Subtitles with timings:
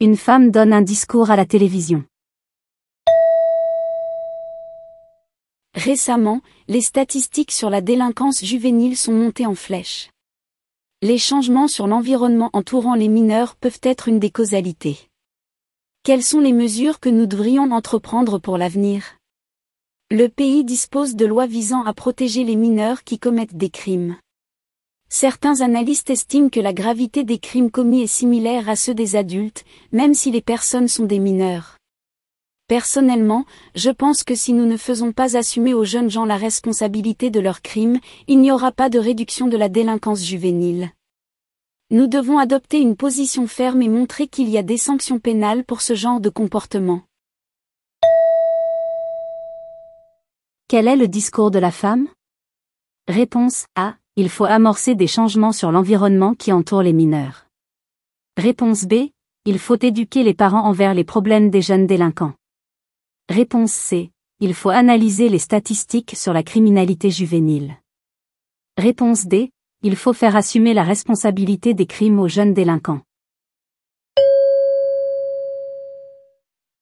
[0.00, 2.04] Une femme donne un discours à la télévision.
[5.74, 10.10] Récemment, les statistiques sur la délinquance juvénile sont montées en flèche.
[11.02, 14.98] Les changements sur l'environnement entourant les mineurs peuvent être une des causalités.
[16.04, 19.16] Quelles sont les mesures que nous devrions entreprendre pour l'avenir?
[20.12, 24.16] Le pays dispose de lois visant à protéger les mineurs qui commettent des crimes.
[25.10, 29.64] Certains analystes estiment que la gravité des crimes commis est similaire à ceux des adultes,
[29.90, 31.78] même si les personnes sont des mineurs.
[32.66, 37.30] Personnellement, je pense que si nous ne faisons pas assumer aux jeunes gens la responsabilité
[37.30, 40.90] de leurs crimes, il n'y aura pas de réduction de la délinquance juvénile.
[41.90, 45.80] Nous devons adopter une position ferme et montrer qu'il y a des sanctions pénales pour
[45.80, 47.00] ce genre de comportement.
[50.68, 52.08] Quel est le discours de la femme?
[53.08, 53.94] Réponse A.
[54.20, 57.46] Il faut amorcer des changements sur l'environnement qui entoure les mineurs.
[58.36, 59.10] Réponse B.
[59.44, 62.32] Il faut éduquer les parents envers les problèmes des jeunes délinquants.
[63.28, 64.10] Réponse C.
[64.40, 67.76] Il faut analyser les statistiques sur la criminalité juvénile.
[68.76, 69.52] Réponse D.
[69.84, 73.02] Il faut faire assumer la responsabilité des crimes aux jeunes délinquants.